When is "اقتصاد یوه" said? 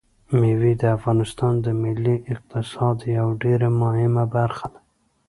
2.33-3.33